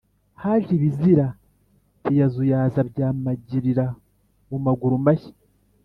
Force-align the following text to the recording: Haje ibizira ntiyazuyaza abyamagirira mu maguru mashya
Haje 0.41 0.69
ibizira 0.77 1.27
ntiyazuyaza 2.01 2.77
abyamagirira 2.85 3.85
mu 4.49 4.57
maguru 4.65 4.95
mashya 5.05 5.33